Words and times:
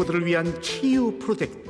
주부들을 0.00 0.26
위한 0.26 0.60
치유 0.62 1.18
프로젝트. 1.18 1.68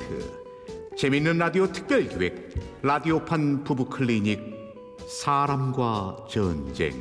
재밌는 0.95 1.37
라디오 1.37 1.67
특별기획 1.71 2.53
라디오판 2.81 3.63
부부 3.63 3.85
클리닉 3.85 4.39
사람과 5.07 6.27
전쟁. 6.29 6.91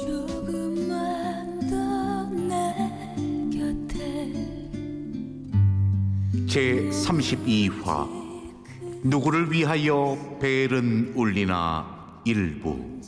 조금만 0.00 1.60
더내 1.68 2.90
곁에. 3.52 4.32
제 6.48 6.88
32화 6.90 8.08
누구를 9.02 9.52
위하여 9.52 10.38
벨은 10.40 11.12
울리나 11.14 12.22
일부 12.24 12.98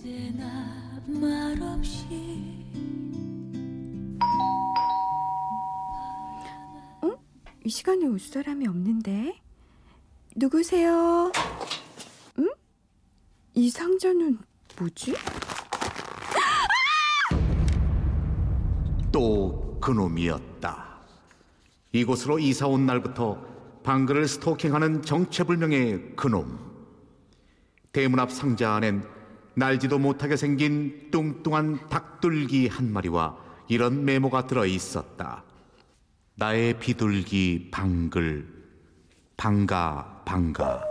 이이 7.71 7.73
시간에 7.73 8.05
올 8.05 8.19
사람이 8.19 8.67
없는데? 8.67 9.41
누구세요? 10.35 11.31
응? 12.41 12.51
이 13.55 13.71
상자는 13.71 14.39
뭐지? 14.77 15.15
또 19.13 19.79
그놈이었다. 19.81 21.01
이곳으로 21.93 22.41
이사 22.41 22.67
온 22.67 22.87
날부터 22.87 23.41
방글을 23.85 24.27
스토킹하는 24.27 25.03
정체불명의 25.03 26.17
그놈. 26.17 26.59
대문 27.93 28.19
앞 28.19 28.33
상자 28.33 28.75
안엔 28.75 29.05
날지도 29.55 30.01
못하게 30.01 30.37
생긴 30.37 31.13
뚱뚱한 31.13 31.89
닭둘기 31.89 32.67
한 32.67 32.93
마리와 32.93 33.39
이런 33.69 34.05
메모가 34.05 34.49
들어 34.49 34.67
있었다. 34.67 35.45
나의 36.41 36.79
비둘기 36.79 37.69
방글 37.71 38.49
방가 39.37 40.23
방가. 40.25 40.83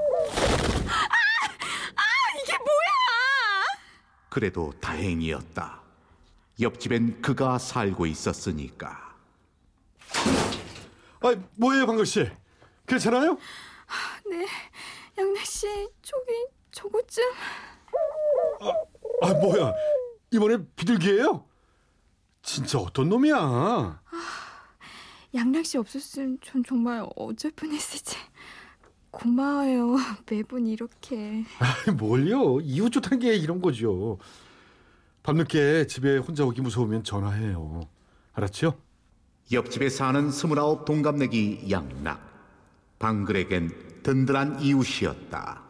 이게 2.40 2.56
뭐야? 2.56 3.80
그래도 4.30 4.72
다행이었다. 4.80 5.82
옆집엔 6.62 7.24
그가 7.24 7.58
살고 7.58 8.06
있었으니까. 8.06 9.16
아, 11.22 11.36
뭐예요, 11.56 11.88
방글 11.88 12.06
씨? 12.06 12.30
괜찮아요? 12.86 13.36
네, 14.30 14.46
양락 15.18 15.44
씨, 15.48 15.66
저기 16.04 16.46
저것 16.70 17.08
좀. 17.08 17.24
아, 19.24 19.34
뭐야? 19.34 19.74
이번에 20.30 20.58
비둘기예요? 20.76 21.44
진짜 22.44 22.78
어떤 22.78 23.10
놈이야? 23.10 24.00
양락 25.34 25.66
씨 25.66 25.78
없었으면 25.78 26.40
전 26.44 26.64
정말 26.64 27.06
어쩔 27.16 27.52
뻔했을지. 27.52 28.16
고마워요. 29.12 29.98
매번 30.30 30.68
이렇게. 30.68 31.44
아, 31.60 31.92
뭘요? 31.92 32.60
이웃 32.62 32.90
좋다는 32.90 33.20
게 33.20 33.36
이런 33.36 33.62
거죠. 33.62 34.18
밤늦게 35.24 35.88
집에 35.88 36.18
혼자 36.18 36.44
오기 36.46 36.62
무서우면 36.62 37.04
전화해요. 37.04 37.82
알았죠? 38.34 38.80
옆집에 39.52 39.90
사는 39.90 40.32
스물아홉 40.32 40.86
동갑내기 40.86 41.68
양락. 41.70 42.28
방글에겐 43.00 44.02
든든한 44.04 44.62
이웃이었다. 44.62 45.64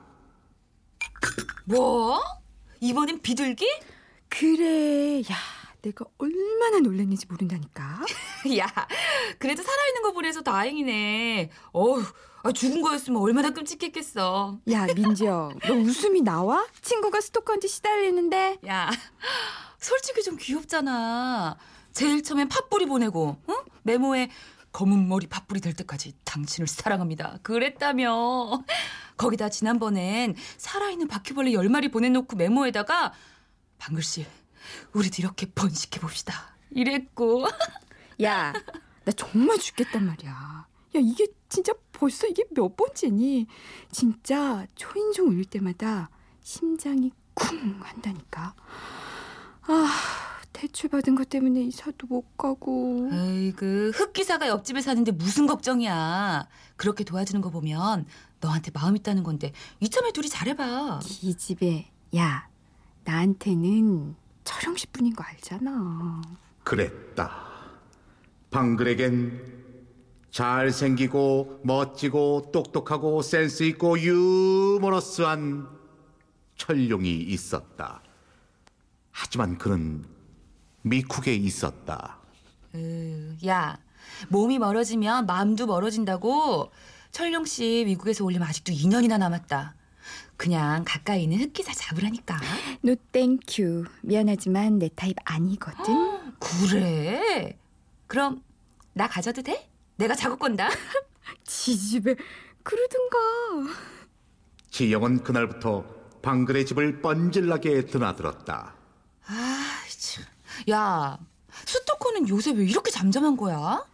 뭐? 1.65 2.19
이번엔 2.81 3.21
비둘기? 3.21 3.65
그래, 4.29 5.21
야, 5.21 5.35
내가 5.81 6.05
얼마나 6.17 6.79
놀랐는지 6.79 7.25
모른다니까. 7.27 8.05
야, 8.57 8.67
그래도 9.37 9.63
살아있는 9.63 10.01
거 10.01 10.11
보내서 10.11 10.41
다행이네. 10.41 11.49
어휴, 11.71 12.03
아, 12.43 12.51
죽은 12.51 12.81
거였으면 12.81 13.21
얼마나 13.21 13.51
끔찍했겠어. 13.51 14.59
야, 14.71 14.85
민지영, 14.93 15.59
너 15.67 15.73
웃음이 15.73 16.21
나와? 16.21 16.65
친구가 16.81 17.21
스토커한테 17.21 17.67
시달리는데. 17.67 18.57
야, 18.67 18.89
솔직히 19.79 20.21
좀 20.23 20.37
귀엽잖아. 20.37 21.57
제일 21.93 22.23
처음엔 22.23 22.49
팥뿌리 22.49 22.85
보내고, 22.85 23.37
응? 23.49 23.55
메모에 23.83 24.29
검은 24.71 25.07
머리 25.07 25.27
팥뿌리 25.27 25.61
될 25.61 25.73
때까지 25.73 26.13
당신을 26.25 26.67
사랑합니다. 26.67 27.39
그랬다며. 27.41 28.63
거기다 29.17 29.49
지난번엔 29.49 30.35
살아있는 30.57 31.07
바퀴벌레 31.07 31.53
열 31.53 31.67
마리 31.67 31.89
보내놓고 31.89 32.35
메모에다가 32.37 33.11
방글씨, 33.79 34.25
우리도 34.93 35.15
이렇게 35.19 35.47
번식해 35.47 35.99
봅시다. 35.99 36.55
이랬고. 36.71 37.47
야, 38.23 38.53
나 39.05 39.11
정말 39.13 39.57
죽겠단 39.57 40.05
말이야. 40.05 40.31
야, 40.31 40.67
이게 40.99 41.27
진짜 41.47 41.73
벌써 41.91 42.27
이게 42.27 42.43
몇 42.51 42.75
번째니? 42.75 43.47
진짜 43.91 44.65
초인종 44.75 45.27
울릴 45.29 45.45
때마다 45.45 46.09
심장이 46.41 47.11
쿵 47.33 47.79
한다니까. 47.81 48.53
아, 49.61 49.87
대출 50.51 50.89
받은 50.89 51.15
것 51.15 51.29
때문에 51.29 51.61
이사도 51.61 52.07
못 52.07 52.35
가고. 52.37 53.09
에이그 53.11 53.91
흑기사가 53.95 54.47
옆집에 54.47 54.81
사는데 54.81 55.11
무슨 55.11 55.45
걱정이야. 55.47 56.47
그렇게 56.75 57.03
도와주는 57.03 57.39
거 57.41 57.49
보면 57.49 58.05
너한테 58.41 58.71
마음 58.73 58.95
있다는 58.95 59.23
건데 59.23 59.51
이참에 59.79 60.11
둘이 60.11 60.27
잘해봐. 60.27 60.99
이 61.21 61.35
집에, 61.35 61.91
야, 62.15 62.47
나한테는 63.03 64.15
철영 64.49 64.75
씨뿐인 64.75 65.13
거 65.13 65.23
알잖아. 65.23 66.21
그랬다. 66.63 67.47
방글에겐 68.49 69.59
잘생기고 70.31 71.61
멋지고 71.63 72.49
똑똑하고 72.51 73.21
센스 73.21 73.61
있고 73.63 73.99
유머러스한 73.99 75.67
철룡이 76.55 77.15
있었다. 77.15 78.01
하지만 79.11 79.59
그는 79.59 80.03
미국에 80.81 81.35
있었다. 81.35 82.17
으, 82.73 83.35
야, 83.45 83.77
몸이 84.29 84.57
멀어지면 84.57 85.27
마음도 85.27 85.67
멀어진다고. 85.67 86.71
철룡 87.11 87.45
씨 87.45 87.83
미국에서 87.85 88.25
오려면 88.25 88.47
아직도 88.47 88.71
2년이나 88.73 89.19
남았다. 89.19 89.75
그냥 90.43 90.85
가까이 90.87 91.23
있는 91.23 91.37
흑기사 91.41 91.73
잡으라니까. 91.73 92.39
No 92.81 92.95
thank 93.11 93.51
you. 93.51 93.83
미안하지만 94.03 94.79
내 94.79 94.87
타입 94.95 95.17
아니거든. 95.25 95.83
그래? 96.39 97.57
그럼 98.07 98.41
나 98.93 99.09
가져도 99.09 99.41
돼? 99.41 99.69
내가 99.97 100.15
작업 100.15 100.39
건다. 100.39 100.69
지집애 101.43 102.15
그러든가. 102.63 103.17
지영은 104.71 105.23
그날부터 105.23 105.83
방글의 106.21 106.65
집을 106.67 107.01
뻔질나게 107.01 107.87
드나들었다. 107.87 108.75
아, 109.25 109.81
참. 109.99 110.23
야, 110.69 111.19
수도코는 111.65 112.29
요새 112.29 112.51
왜 112.51 112.63
이렇게 112.63 112.91
잠잠한 112.91 113.35
거야? 113.35 113.85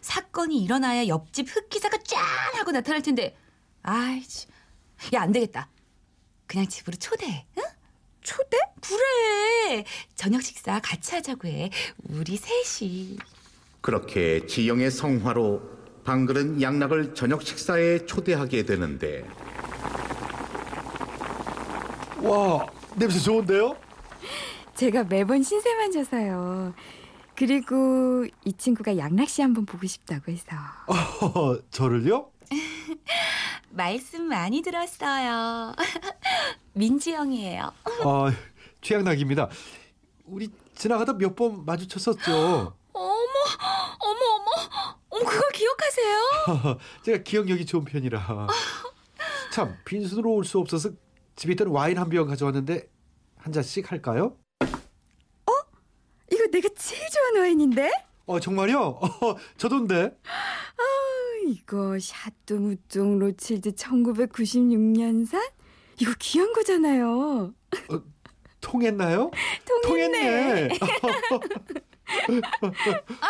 사건이 0.00 0.60
일어나야 0.64 1.06
옆집 1.06 1.46
흑기사가 1.48 1.98
짠 1.98 2.20
하고 2.56 2.72
나타날 2.72 3.02
텐데. 3.02 3.36
아이, 3.84 4.26
참. 4.26 4.50
야, 5.14 5.22
안 5.22 5.30
되겠다. 5.30 5.68
그냥 6.52 6.68
집으로 6.68 6.94
초대해. 6.98 7.46
응? 7.56 7.62
초대? 8.20 8.58
그래. 8.82 9.84
저녁 10.14 10.42
식사 10.42 10.78
같이 10.80 11.14
하자고 11.14 11.48
해. 11.48 11.70
우리 12.10 12.36
셋이. 12.36 13.16
그렇게 13.80 14.44
지영의 14.46 14.90
성화로 14.90 15.62
방글은 16.04 16.60
양락을 16.60 17.14
저녁 17.14 17.42
식사에 17.42 18.04
초대하게 18.04 18.64
되는데 18.64 19.26
와, 22.20 22.66
냄새 22.96 23.18
좋은데요? 23.18 23.74
제가 24.74 25.04
매번 25.04 25.42
신세만 25.42 25.90
져서요. 25.90 26.74
그리고 27.34 28.26
이 28.44 28.52
친구가 28.52 28.98
양락 28.98 29.26
씨 29.30 29.40
한번 29.40 29.64
보고 29.64 29.86
싶다고 29.86 30.30
해서. 30.30 30.54
어, 30.86 31.56
저를요? 31.70 32.30
말씀 33.82 34.24
많이 34.28 34.62
들었어요. 34.62 35.74
민지 36.74 37.12
형이에요. 37.12 37.72
아, 38.04 38.32
최양락입니다. 38.80 39.48
우리 40.26 40.48
지나가다 40.74 41.14
몇 41.14 41.34
번 41.34 41.64
마주쳤었죠. 41.64 42.74
어머, 42.92 43.14
어머, 44.00 44.20
어머. 44.34 44.50
어머, 45.08 45.24
그걸 45.24 45.50
기억하세요? 45.52 46.78
제가 47.04 47.22
기억력이 47.22 47.66
좋은 47.66 47.84
편이라. 47.84 48.46
참, 49.52 49.76
빈손으로 49.84 50.32
올 50.34 50.44
수 50.44 50.58
없어서 50.58 50.90
집에 51.36 51.52
있던 51.52 51.68
와인 51.68 51.98
한 51.98 52.08
병 52.08 52.26
가져왔는데 52.26 52.88
한 53.38 53.52
잔씩 53.52 53.90
할까요? 53.90 54.36
이거 56.30 56.46
내가 56.50 56.68
제일 56.76 57.08
좋아하는 57.10 57.40
와인인데? 57.42 57.90
어, 58.26 58.40
정말요? 58.40 58.80
어, 58.80 59.36
저도인데. 59.58 60.16
이거 61.48 61.98
샤토 61.98 62.58
무통 62.58 63.18
로칠드 63.18 63.72
1996년산? 63.72 65.40
이거 66.00 66.12
귀한 66.18 66.52
거잖아요. 66.52 67.52
어, 67.88 68.02
통했나요? 68.60 69.30
통했네. 69.86 70.68
통했네. 70.68 70.78
아, 73.20 73.26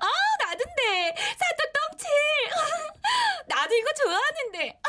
아, 0.00 0.08
나든데. 0.44 1.14
사또 1.38 1.60
똥칠. 1.76 2.08
나도 3.48 3.74
이거 3.74 3.88
좋아하는데. 4.02 4.80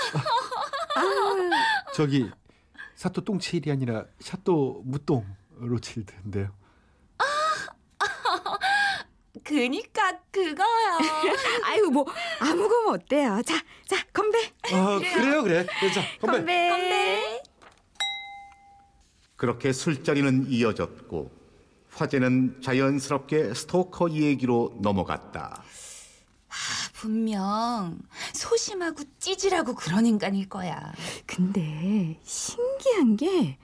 아, 0.95 1.01
저기 1.94 2.30
사또 2.95 3.22
똥칠이 3.24 3.72
아니라 3.72 4.06
샤또 4.19 4.81
무똥 4.86 5.25
로칠드인데요. 5.57 6.50
그니까 9.44 10.19
그거요. 10.31 10.98
아유 11.63 11.89
뭐 11.89 12.06
아무 12.39 12.68
거면 12.68 12.95
어때요? 12.95 13.42
자, 13.45 13.56
자 13.88 14.04
건배. 14.13 14.38
아 14.74 15.00
그래요 15.00 15.44
그래. 15.44 15.66
네, 15.81 15.92
자 15.92 16.01
건배. 16.19 16.38
건배. 16.38 16.69
건배. 16.69 17.44
그렇게 19.36 19.74
술자리는 19.74 20.48
이어졌고 20.50 21.31
화제는 21.94 22.62
자연스럽게 22.62 23.54
스토커 23.54 24.12
얘기로 24.12 24.78
넘어갔다. 24.81 25.63
분명 26.94 27.98
소심하고 28.34 29.04
찌질하고 29.18 29.74
그런 29.74 30.06
인간일 30.06 30.48
거야. 30.50 30.94
근데 31.25 32.19
신기한 32.24 33.18
게 33.18 33.57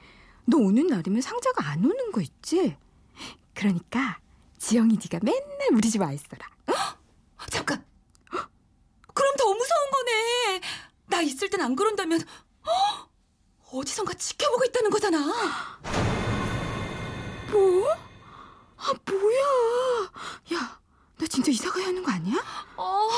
너 0.50 0.58
오는 0.58 0.88
날이면 0.88 1.22
상자가 1.22 1.70
안 1.72 1.84
오는 1.84 2.12
거 2.12 2.22
있지? 2.22 2.76
그러니까 3.54 4.20
지영이 4.60 4.98
네가 4.98 5.20
맨날 5.24 5.68
우리 5.74 5.90
집 5.90 6.02
와 6.02 6.12
있어라. 6.12 6.48
잠깐. 7.50 7.84
그럼 9.14 9.36
더 9.38 9.46
무서운 9.54 9.92
거네. 9.92 10.62
나 11.08 11.22
있을 11.22 11.50
땐 11.50 11.62
안 11.62 11.76
그런다면 11.76 12.20
헉! 12.66 13.10
어디선가 13.72 14.14
지켜보고 14.14 14.66
있다는 14.66 14.90
거잖아. 14.90 15.18
뭐? 17.52 17.92
아 18.78 18.94
뭐야? 19.10 20.12
야, 20.54 20.80
나 21.18 21.28
진짜 21.28 21.52
이사 21.52 21.72
가야 21.72 21.88
하는 21.88 22.04
거 22.04 22.12
아니야? 22.12 22.36
어, 22.76 22.84
어, 22.84 23.10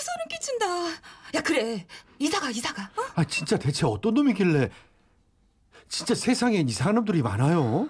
소름 0.00 0.28
끼친다. 0.30 0.66
야, 1.34 1.40
그래. 1.42 1.86
이사가, 2.18 2.50
이사가. 2.50 2.82
어? 2.96 3.02
아 3.16 3.24
진짜 3.24 3.58
대체 3.58 3.86
어떤 3.86 4.14
놈이길래 4.14 4.70
진짜 5.88 6.14
세상엔 6.14 6.68
이상한 6.68 6.96
놈들이 6.96 7.22
많아요. 7.22 7.88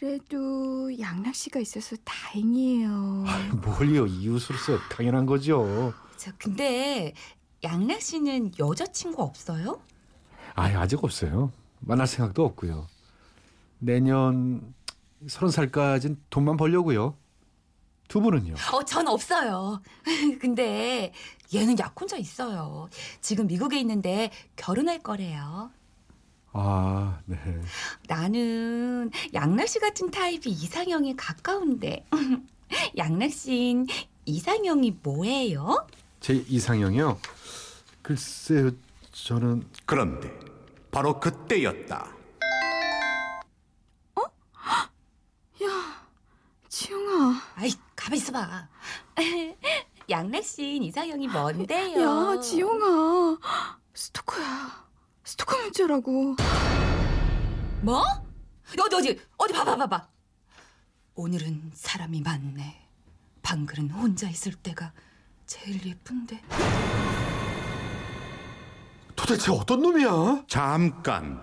그래도 0.00 0.98
양락 0.98 1.34
씨가 1.34 1.60
있어서 1.60 1.94
다행이에요. 2.04 3.26
뭘요 3.62 4.06
이웃으로서 4.06 4.78
당연한 4.90 5.26
거죠. 5.26 5.92
저, 6.16 6.32
근데 6.38 7.12
양락 7.62 8.00
씨는 8.00 8.52
여자친구 8.58 9.22
없어요? 9.22 9.82
아 10.54 10.64
아직 10.64 11.04
없어요. 11.04 11.52
만날 11.80 12.06
생각도 12.06 12.46
없고요. 12.46 12.86
내년 13.78 14.74
서른 15.28 15.50
살까진 15.50 16.18
돈만 16.30 16.56
벌려고요. 16.56 17.14
두 18.08 18.22
분은요? 18.22 18.54
어, 18.72 18.82
전 18.86 19.06
없어요. 19.06 19.82
근데 20.40 21.12
얘는 21.54 21.78
약혼자 21.78 22.16
있어요. 22.16 22.88
지금 23.20 23.46
미국에 23.46 23.78
있는데 23.80 24.30
결혼할 24.56 25.00
거래요. 25.00 25.70
아 26.52 27.20
네. 27.26 27.36
나는 28.08 29.10
양락 29.32 29.68
씨 29.68 29.78
같은 29.78 30.10
타입이 30.10 30.50
이상형에 30.50 31.14
가까운데. 31.16 32.04
양락 32.96 33.30
씨는 33.32 33.86
이상형이 34.24 34.98
뭐예요? 35.02 35.86
제 36.20 36.34
이상형이요. 36.34 37.18
글쎄요 38.02 38.70
저는 39.12 39.68
그런데 39.84 40.30
바로 40.90 41.20
그때였다. 41.20 42.12
지영아, 46.68 47.40
아이, 47.56 47.70
가만 47.96 48.16
있어봐. 48.16 48.68
양락 50.08 50.44
씨는 50.44 50.84
이상형이 50.84 51.28
뭔데요? 51.28 52.00
야, 52.36 52.40
지영아, 52.40 53.38
스토커야. 53.94 54.79
스토커 55.50 55.56
문자라고. 55.62 56.36
뭐? 57.82 58.02
어디 58.78 58.94
어디 58.96 59.20
어디 59.36 59.52
봐봐 59.52 59.76
봐봐. 59.76 60.08
오늘은 61.16 61.72
사람이 61.74 62.20
많네. 62.22 62.88
방글은 63.42 63.90
혼자 63.90 64.28
있을 64.30 64.54
때가 64.54 64.92
제일 65.46 65.84
예쁜데. 65.84 66.40
도대체 69.16 69.50
어떤 69.52 69.82
놈이야? 69.82 70.44
잠깐. 70.48 71.40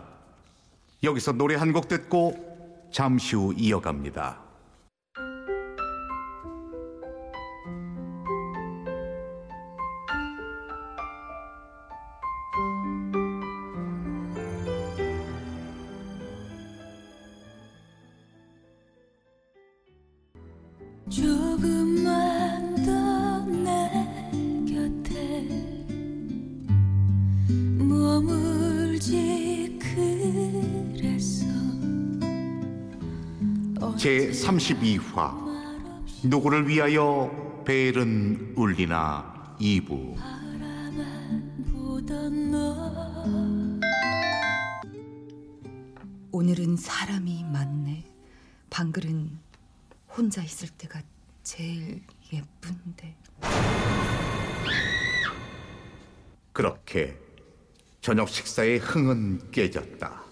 여기서 1.03 1.33
노래 1.33 1.55
한 1.55 1.73
곡 1.73 1.87
듣고 1.87 2.87
잠시 2.91 3.35
후 3.35 3.53
이어갑니다. 3.55 4.41
제 34.07 34.29
32화 34.29 35.35
누구를 36.23 36.65
위하여 36.65 37.61
벨은 37.65 38.53
울리나 38.55 39.57
2부 39.59 40.15
보던 41.73 42.51
너 42.51 43.81
오늘은 46.31 46.77
사람이 46.77 47.43
많네. 47.51 48.05
방글은 48.69 49.39
혼자 50.15 50.41
있을 50.41 50.69
때가 50.69 51.01
제일 51.43 52.01
예쁜데. 52.31 53.13
그렇게 56.53 57.19
저녁 57.99 58.29
식사의 58.29 58.77
흥은 58.77 59.51
깨졌다. 59.51 60.23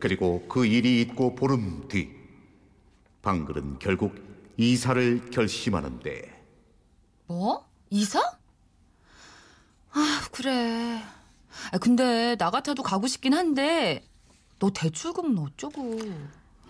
그리고 0.00 0.46
그 0.48 0.64
일이 0.64 1.02
있고 1.02 1.34
보름 1.34 1.86
뒤 1.86 2.19
방글은 3.22 3.78
결국 3.78 4.14
이사를 4.56 5.30
결심하는데 5.30 6.44
뭐? 7.26 7.68
이사? 7.90 8.20
아 9.92 10.22
그래. 10.32 11.02
아, 11.72 11.78
근데 11.78 12.36
나 12.36 12.50
같아도 12.50 12.82
가고 12.82 13.06
싶긴 13.06 13.34
한데 13.34 14.04
너 14.58 14.70
대출금은 14.70 15.38
어쩌고? 15.38 15.98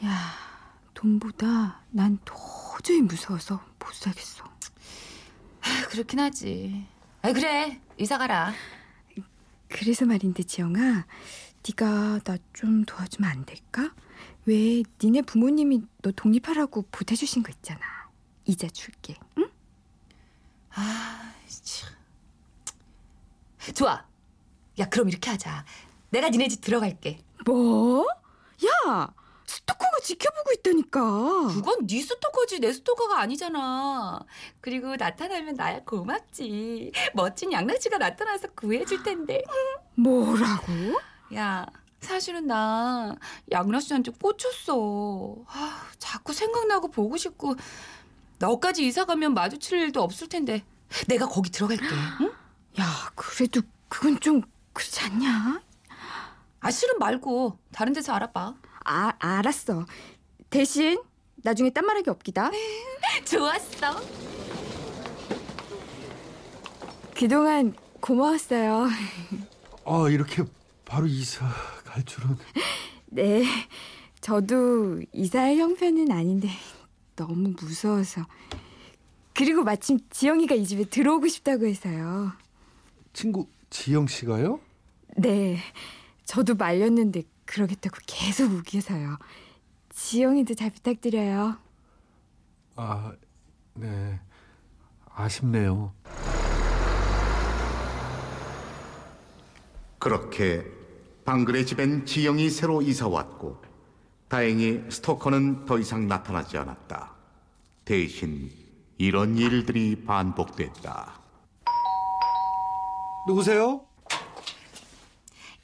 야, 0.05 0.33
돈보다 0.95 1.83
난 1.91 2.19
도저히 2.25 3.01
무서워서 3.03 3.63
못 3.79 3.93
살겠어. 3.95 4.45
아, 4.45 5.87
그렇긴 5.89 6.21
하지. 6.21 6.87
아 7.23 7.33
그래 7.33 7.81
이사 7.99 8.17
가라. 8.19 8.53
그래서 9.69 10.05
말인데 10.07 10.43
지영아, 10.43 11.07
네가 11.69 12.21
나 12.25 12.37
좀 12.53 12.85
도와주면 12.85 13.31
안 13.31 13.45
될까? 13.45 13.95
왜 14.47 14.83
니네 15.03 15.23
부모님이 15.23 15.83
너 16.03 16.11
독립하라고 16.13 16.87
보태주신 16.91 17.43
거 17.43 17.51
있잖아. 17.51 17.81
이자 18.47 18.69
줄게. 18.69 19.17
응? 19.39 19.51
아 20.71 21.33
참. 21.63 21.91
좋아. 23.75 24.05
야 24.79 24.89
그럼 24.89 25.09
이렇게 25.09 25.31
하자. 25.31 25.65
내가 26.11 26.29
니네 26.31 26.49
집 26.49 26.61
들어갈게. 26.61 27.21
뭐? 27.47 28.07
야, 28.87 29.15
스토커가 29.47 29.99
지켜보고 30.03 30.53
있다니까. 30.59 31.01
그건 31.49 31.87
네 31.87 32.01
스토커지 32.03 32.61
내 32.61 32.73
스토커가 32.73 33.21
아니잖아. 33.21 34.21
그리고 34.61 34.97
나타나면 34.97 35.55
나야 35.55 35.81
고맙지. 35.85 36.93
멋진 37.15 37.53
양락지가 37.53 37.99
나타나서 37.99 38.49
구해줄 38.55 39.03
텐데. 39.03 39.43
뭐라고? 39.95 40.73
야, 41.35 41.67
사실은 42.01 42.47
나 42.47 43.15
양락 43.51 43.83
씨한테 43.83 44.11
꽂혔어. 44.13 45.37
아, 45.47 45.83
자꾸 45.99 46.33
생각나고 46.33 46.89
보고 46.91 47.17
싶고 47.17 47.55
너까지 48.39 48.87
이사 48.87 49.05
가면 49.05 49.35
마주칠 49.35 49.79
일도 49.79 50.03
없을 50.03 50.29
텐데 50.29 50.65
내가 51.07 51.27
거기 51.29 51.51
들어갈게. 51.51 51.85
응? 52.23 52.33
야, 52.81 52.87
그래도 53.15 53.61
그건 53.89 54.19
좀 54.21 54.43
그렇지 54.73 55.01
않냐? 55.05 55.61
아 56.61 56.71
싫은 56.71 56.99
말고 56.99 57.59
다른 57.73 57.93
데서 57.93 58.13
알아봐. 58.15 58.55
아, 58.85 59.13
알았어. 59.19 59.87
대신 60.49 61.01
나중에 61.37 61.71
딴 61.71 61.87
말하기 61.87 62.11
없기다. 62.11 62.51
좋았어. 63.25 64.01
그동안 67.15 67.75
고마웠어요. 68.01 68.89
아 69.85 70.09
이렇게 70.11 70.45
바로 70.91 71.07
이사 71.07 71.47
갈 71.85 72.05
줄은 72.05 72.37
네, 73.07 73.45
저도 74.21 75.01
이사할 75.13 75.57
형편은 75.57 76.11
아닌데 76.11 76.49
너무 77.15 77.55
무서워서. 77.61 78.27
그리고 79.33 79.63
마침 79.63 80.01
지영이가 80.11 80.57
이 80.57 80.67
집에 80.67 80.83
들어오고 80.85 81.29
싶다고 81.29 81.67
해서요. 81.67 82.33
친구 83.13 83.47
지영 83.71 84.09
씨가요? 84.09 84.59
네, 85.17 85.59
저도 86.25 86.57
말렸는데 86.57 87.23
그러겠다고 87.45 87.99
계속 88.07 88.51
우겨서요. 88.51 89.17
지영이도 89.91 90.55
잘 90.55 90.71
부탁드려요. 90.71 91.57
아, 92.75 93.13
네. 93.75 94.19
아쉽네요. 95.15 95.95
그렇게 100.01 100.80
방글의 101.25 101.67
집엔 101.67 102.07
지영이 102.07 102.51
새로 102.51 102.83
이사 102.83 103.09
왔고 103.09 103.63
다행히 104.29 104.83
스토커는 104.91 105.67
더 105.67 105.79
이상 105.79 106.07
나타나지 106.09 106.57
않았다. 106.57 107.13
대신 107.85 108.51
이런 108.99 109.37
일들이 109.37 110.05
반복됐다. 110.05 111.21
누구세요? 113.27 113.85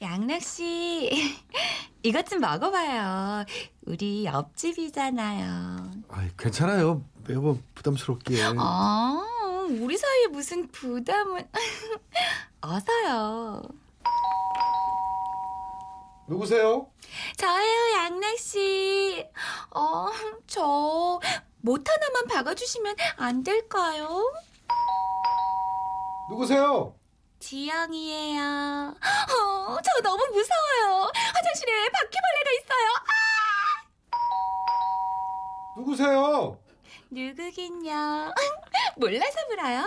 양락 0.01 0.41
씨, 0.41 1.09
이것 2.03 2.25
좀 2.27 2.39
먹어봐요. 2.39 3.45
우리 3.85 4.25
옆집이잖아요. 4.25 5.91
아, 6.09 6.29
괜찮아요. 6.37 7.03
매번 7.27 7.63
부담스럽게. 7.73 8.37
아, 8.57 9.67
우리 9.69 9.97
사이에 9.97 10.27
무슨 10.27 10.67
부담은? 10.67 11.47
어서요. 12.61 13.63
누구세요? 16.27 16.91
저예요, 17.37 17.93
양락 17.97 18.37
씨. 18.37 19.25
어, 19.71 20.07
저 20.47 21.19
못 21.61 21.83
하나만 21.89 22.27
박아주시면 22.27 22.95
안 23.17 23.43
될까요? 23.43 24.31
누구세요? 26.29 26.95
지영이에요. 27.39 28.41
어, 28.41 29.77
저 29.83 30.01
너무 30.01 30.23
무서워요. 30.27 31.11
화장실에 31.33 31.89
바퀴벌레가 31.89 32.51
있어요. 32.61 32.89
누구세요? 35.77 36.59
누구긴요? 37.09 38.33
몰라서 38.97 39.39
물어요? 39.49 39.85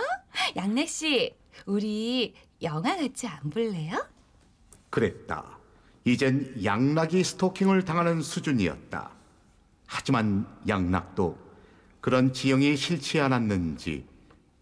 양락 0.55 0.87
씨, 0.87 1.35
우리 1.65 2.35
영화 2.61 2.95
같이 2.95 3.25
안 3.27 3.49
볼래요? 3.49 4.07
그랬다. 4.91 5.57
이젠 6.03 6.53
양락이 6.63 7.23
스토킹을 7.23 7.85
당하는 7.85 8.21
수준이었다. 8.21 9.11
하지만 9.87 10.47
양락도 10.67 11.37
그런 11.99 12.33
지영이 12.33 12.75
싫지 12.75 13.19
않았는지 13.19 14.05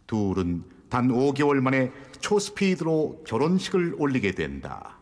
둘은 0.07 0.63
단 0.89 1.07
5개월 1.07 1.61
만에 1.61 1.91
초스피드로 2.19 3.23
결혼식을 3.25 3.95
올리게 3.97 4.33
된다. 4.33 4.97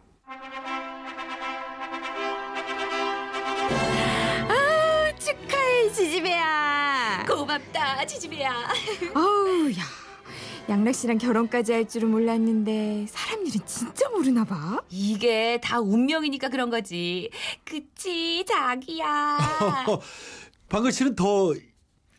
축하해, 5.19 5.91
지지배야. 5.91 7.25
고맙다, 7.27 8.05
지지배야. 8.05 8.51
아우, 9.15 9.71
야. 9.71 10.06
양락 10.69 10.93
씨랑 10.95 11.17
결혼까지 11.17 11.71
할 11.71 11.87
줄은 11.87 12.11
몰랐는데 12.11 13.05
사람 13.09 13.45
일은 13.45 13.61
진짜 13.65 14.09
모르나 14.09 14.43
봐. 14.43 14.81
이게 14.89 15.59
다 15.63 15.79
운명이니까 15.79 16.49
그런 16.49 16.69
거지. 16.69 17.29
그치, 17.63 18.43
자기야. 18.45 19.37
방글 20.67 20.91
씨는 20.91 21.15
더 21.15 21.53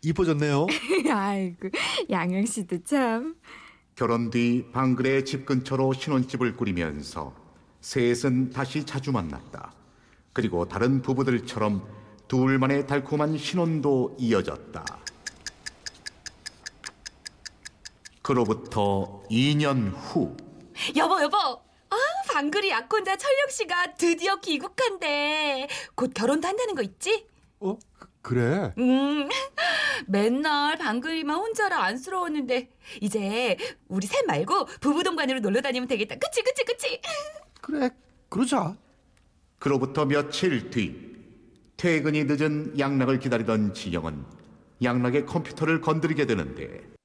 이뻐졌네요. 0.02 0.66
아이고, 1.12 1.68
양락 2.08 2.46
씨도 2.48 2.84
참. 2.84 3.34
결혼 3.94 4.30
뒤 4.30 4.64
방글의 4.72 5.26
집 5.26 5.44
근처로 5.44 5.92
신혼집을 5.92 6.56
꾸리면서 6.56 7.34
셋은 7.82 8.50
다시 8.50 8.84
자주 8.86 9.12
만났다. 9.12 9.74
그리고 10.32 10.66
다른 10.66 11.02
부부들처럼 11.02 11.82
둘만의 12.28 12.86
달콤한 12.86 13.36
신혼도 13.36 14.16
이어졌다. 14.18 14.84
그로부터 18.28 19.22
2년 19.30 19.90
후 19.94 20.36
여보, 20.96 21.18
여보. 21.22 21.38
아, 21.38 21.96
방글이 22.30 22.68
약혼자 22.68 23.16
철령 23.16 23.48
씨가 23.48 23.94
드디어 23.94 24.36
귀국한대. 24.36 25.66
곧 25.94 26.12
결혼도 26.12 26.46
한다는 26.46 26.74
거 26.74 26.82
있지? 26.82 27.26
어? 27.60 27.78
그- 27.98 28.08
그래. 28.20 28.74
음, 28.76 29.30
맨날 30.08 30.76
방글이만 30.76 31.38
혼자라 31.38 31.82
안쓰러웠는데 31.84 32.68
이제 33.00 33.56
우리 33.88 34.06
셋 34.06 34.26
말고 34.26 34.66
부부 34.82 35.02
동반으로 35.04 35.40
놀러 35.40 35.62
다니면 35.62 35.88
되겠다. 35.88 36.16
그치, 36.16 36.42
그치, 36.42 36.64
그치. 36.66 37.00
그래. 37.62 37.88
그러자. 38.28 38.76
그로부터 39.58 40.04
며칠 40.04 40.68
뒤 40.68 41.16
퇴근이 41.78 42.24
늦은 42.24 42.78
양락을 42.78 43.20
기다리던 43.20 43.72
지영은 43.72 44.22
양락의 44.82 45.24
컴퓨터를 45.24 45.80
건드리게 45.80 46.26
되는데 46.26 46.97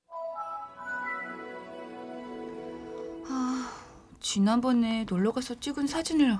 지난번에 4.23 5.05
놀러 5.07 5.33
가서 5.33 5.59
찍은 5.59 5.85
사진을 5.85 6.39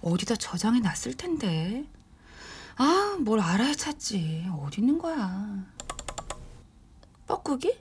어디다 0.00 0.36
저장해 0.36 0.80
놨을 0.80 1.16
텐데. 1.18 1.84
아, 2.76 3.16
뭘 3.20 3.40
알아야 3.40 3.74
찾지. 3.74 4.46
어디 4.56 4.80
있는 4.80 4.98
거야? 4.98 5.66
뻐꾸기? 7.26 7.76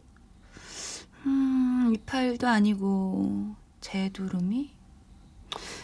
음, 1.26 1.94
이 1.94 1.98
파일도 2.00 2.48
아니고 2.48 3.56
제두름이? 3.80 4.74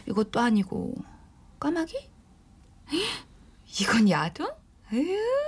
이것도 0.07 0.39
아니고 0.39 0.95
까마귀? 1.59 1.95
헉, 2.91 2.99
이건 3.81 4.09
야동? 4.09 4.47
으, 4.93 4.95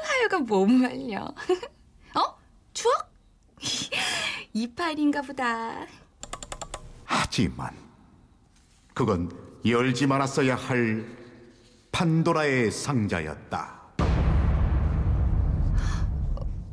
하여간 0.04 0.46
못 0.46 0.68
말려. 0.68 1.26
어? 2.16 2.38
추억? 2.74 3.12
이 4.54 4.68
파일인가 4.68 5.24
보다. 5.24 5.88
하지만 7.04 7.76
그건 9.02 9.32
열지 9.66 10.06
말았어야 10.06 10.56
할 10.56 11.04
판도라의 11.92 12.70
상자였다. 12.70 13.82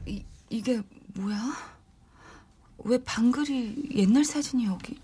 이, 0.05 0.23
이게 0.51 0.83
뭐야? 1.15 1.39
왜 2.85 3.03
방글이 3.03 3.93
옛날 3.95 4.27
사진이 4.27 4.67
여기? 4.67 5.01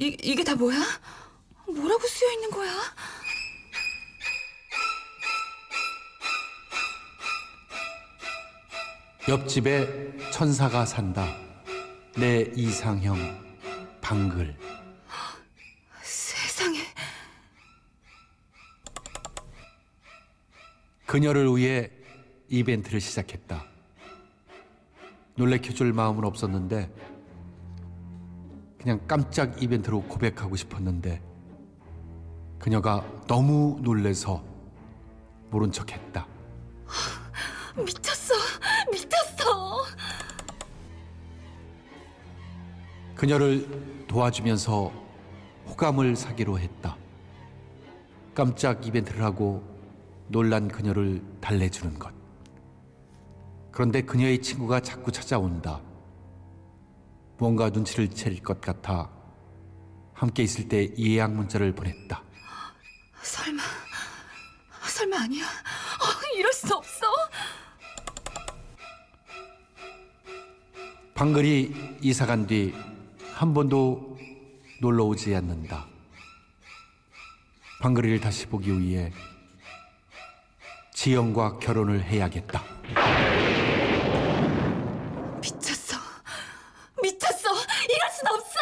이, 0.00 0.16
이게 0.20 0.42
다 0.42 0.56
뭐야? 0.56 0.80
뭐라고 1.68 2.08
쓰여 2.08 2.32
있는 2.32 2.50
거야? 2.50 2.72
옆집에 9.28 10.30
천사가 10.32 10.84
산다. 10.84 11.24
내 12.16 12.50
이상형 12.56 13.60
방글. 14.00 14.74
세상에 16.54 16.78
그녀를 21.14 21.46
위해 21.54 21.92
이벤트를 22.48 23.00
시작했다. 23.00 23.64
놀래켜줄 25.36 25.92
마음은 25.92 26.24
없었는데 26.24 26.92
그냥 28.80 29.00
깜짝 29.06 29.62
이벤트로 29.62 30.02
고백하고 30.08 30.56
싶었는데 30.56 31.22
그녀가 32.58 33.06
너무 33.28 33.78
놀래서 33.80 34.42
모른 35.50 35.70
척했다. 35.70 36.26
미쳤어 37.76 38.34
미쳤어 38.90 39.84
그녀를 43.14 43.68
도와주면서 44.08 44.92
호감을 45.68 46.16
사기로 46.16 46.58
했다. 46.58 46.96
깜짝 48.34 48.84
이벤트를 48.84 49.22
하고 49.22 49.73
놀란 50.28 50.68
그녀를 50.68 51.22
달래주는 51.40 51.98
것. 51.98 52.12
그런데 53.72 54.02
그녀의 54.02 54.40
친구가 54.42 54.80
자꾸 54.80 55.10
찾아온다. 55.12 55.80
뭔가 57.38 57.68
눈치를 57.70 58.10
챌 58.10 58.34
것 58.36 58.60
같아 58.60 59.10
함께 60.12 60.44
있을 60.44 60.68
때 60.68 60.94
예약 60.98 61.32
문자를 61.32 61.74
보냈다. 61.74 62.22
설마 63.22 63.62
설마 64.88 65.22
아니야 65.22 65.44
어, 65.44 66.36
이럴 66.38 66.52
수 66.52 66.74
없어 66.74 67.06
방글이 71.14 71.98
이사 72.02 72.26
간 72.26 72.46
뒤 72.46 72.72
한 73.34 73.52
번도 73.52 74.16
놀러 74.80 75.04
오지 75.04 75.34
않는다. 75.34 75.86
방글이를 77.80 78.20
다시 78.20 78.46
보기 78.46 78.78
위해 78.78 79.12
지영과 81.04 81.58
결혼을 81.58 82.02
해야겠다. 82.02 82.62
미쳤어 85.42 85.98
미쳤어 87.02 87.50
이럴 87.50 88.10
순 88.10 88.28
없어 88.28 88.58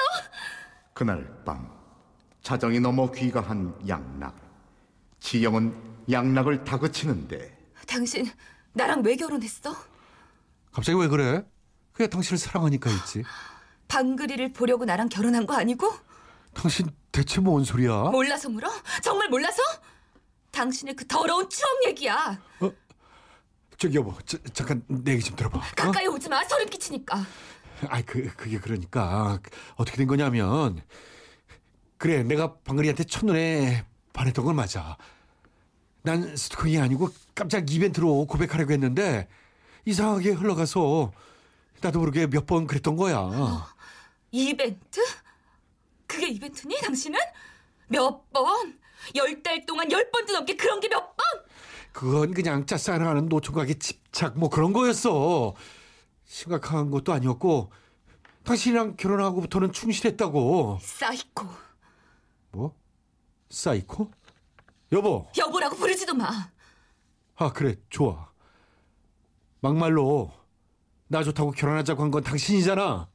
그날 0.92 1.44
밤 1.44 1.70
자정이 2.42 2.80
넘어 2.80 3.12
귀가한 3.12 3.72
양락. 3.86 4.34
지영은 5.20 5.72
양락을 6.10 6.64
다그치는데 6.64 7.56
당신 7.86 8.28
나랑 8.72 9.02
왜 9.04 9.14
결혼했어? 9.14 9.72
갑자기 10.72 10.98
왜 10.98 11.06
그래? 11.06 11.44
그냥 11.92 12.10
당신을 12.10 12.38
사랑하니까 12.38 12.90
있지. 12.90 13.22
방글이를 13.86 14.52
보려고 14.52 14.84
나랑 14.84 15.10
결혼한 15.10 15.46
거 15.46 15.54
아니고? 15.54 15.88
당신 16.54 16.90
대체 17.12 17.40
뭔 17.40 17.62
소리야? 17.62 18.10
몰라서 18.10 18.48
물어? 18.48 18.68
정말 19.00 19.28
몰라서? 19.28 19.62
당신의 20.62 20.94
그 20.94 21.04
더러운 21.08 21.48
추억 21.50 21.68
얘기야. 21.86 22.40
저기 23.78 23.96
여보, 23.96 24.14
저, 24.24 24.38
잠깐 24.52 24.80
내 24.86 25.12
얘기 25.12 25.22
좀 25.24 25.34
들어봐. 25.34 25.58
어? 25.58 25.62
가까이 25.74 26.06
오지 26.06 26.28
마. 26.28 26.44
소름 26.44 26.68
끼치니까. 26.68 27.20
아이 27.88 28.02
그 28.04 28.32
그게 28.36 28.60
그러니까 28.60 29.40
어떻게 29.74 29.96
된 29.96 30.06
거냐면 30.06 30.80
그래 31.98 32.22
내가 32.22 32.54
방글이한테 32.58 33.02
첫눈에 33.04 33.84
반했던 34.12 34.44
건 34.44 34.54
맞아. 34.54 34.96
난 36.02 36.36
스토킹이 36.36 36.78
아니고 36.78 37.10
깜짝 37.34 37.68
이벤트로 37.68 38.26
고백하려고 38.26 38.72
했는데 38.72 39.26
이상하게 39.84 40.30
흘러가서 40.30 41.10
나도 41.80 41.98
모르게 41.98 42.28
몇 42.28 42.46
번 42.46 42.68
그랬던 42.68 42.94
거야. 42.94 43.66
이벤트? 44.30 45.00
그게 46.06 46.28
이벤트니? 46.28 46.80
당신은? 46.82 47.18
몇 47.88 48.30
번? 48.32 48.78
열 49.14 49.42
달 49.42 49.64
동안 49.66 49.90
열 49.90 50.10
번도 50.10 50.32
넘게 50.32 50.56
그런 50.56 50.80
게 50.80 50.88
몇 50.88 51.00
번? 51.16 51.16
그건 51.92 52.32
그냥 52.32 52.64
짝사랑하는 52.66 53.28
노총각의 53.28 53.78
집착 53.78 54.38
뭐 54.38 54.48
그런 54.48 54.72
거였어. 54.72 55.54
심각한 56.24 56.90
것도 56.90 57.12
아니었고 57.12 57.70
당신이랑 58.44 58.96
결혼하고부터는 58.96 59.72
충실했다고. 59.72 60.78
사이코. 60.80 61.46
뭐? 62.52 62.74
사이코? 63.50 64.10
여보. 64.92 65.26
여보라고 65.36 65.76
부르지도 65.76 66.14
마. 66.14 66.30
아 67.36 67.52
그래 67.52 67.74
좋아 67.90 68.30
막말로 69.60 70.32
나 71.08 71.22
좋다고 71.22 71.50
결혼하자고 71.52 72.02
한 72.02 72.10
건 72.10 72.22
당신이잖아 72.22 73.08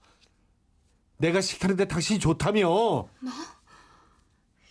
내가 1.18 1.40
싫다는데 1.42 1.86
당신이 1.88 2.20
좋다며 2.20 3.08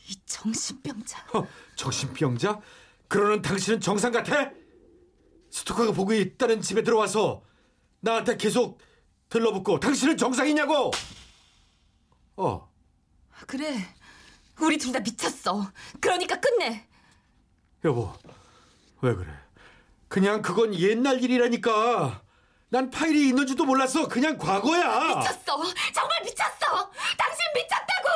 이 0.09 0.17
정신병자. 0.27 1.19
허, 1.35 1.47
정신병자? 1.77 2.61
그러는 3.09 3.43
당신은 3.43 3.81
정상 3.81 4.13
같아? 4.13 4.51
스토커가 5.51 5.93
보고 5.93 6.13
있다는 6.13 6.61
집에 6.61 6.83
들어와서 6.83 7.43
나한테 8.01 8.37
계속 8.37 8.79
들러붙고 9.29 9.81
당신은 9.81 10.17
정상이냐고 10.17 10.91
어 12.37 12.69
그래. 13.47 13.77
우리 14.61 14.79
둘 14.79 14.93
다 14.93 15.01
미쳤어. 15.01 15.71
그러니까 16.01 16.39
끝내. 16.41 16.87
여보 17.85 18.13
왜 19.03 19.15
그래 19.15 19.31
그냥 20.09 20.41
그건 20.43 20.75
옛날 20.75 21.23
일이라니까 21.23 22.23
난 22.69 22.91
파일이 22.91 23.29
있는지도 23.29 23.65
몰랐어 23.65 24.09
그냥 24.09 24.37
과거야 24.39 25.17
미쳤어. 25.19 25.57
정말 25.95 26.23
미쳤어. 26.25 26.91
당신 27.17 27.45
미쳤다고. 27.55 28.09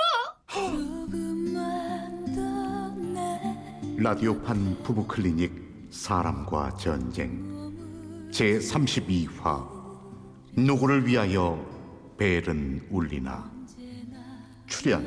라디오판 4.02 4.82
부부 4.82 5.06
클리닉 5.06 5.88
사람과 5.90 6.74
전쟁. 6.76 8.30
제 8.32 8.58
32화. 8.58 9.68
누구를 10.56 11.06
위하여 11.06 11.62
벨은 12.16 12.86
울리나? 12.88 13.52
출연. 14.66 15.06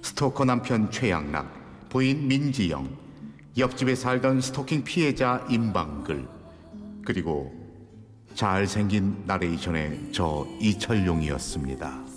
스토커 0.00 0.44
남편 0.44 0.88
최양락 0.92 1.88
부인 1.88 2.28
민지영 2.28 2.88
옆집에 3.56 3.96
살던 3.96 4.42
스토킹 4.42 4.84
피해자 4.84 5.44
임방글 5.50 6.24
그리고 7.04 7.52
잘생긴 8.36 9.24
나레이션의 9.26 10.12
저 10.12 10.46
이철용이었습니다. 10.60 12.07